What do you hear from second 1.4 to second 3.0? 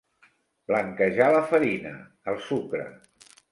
farina, el sucre.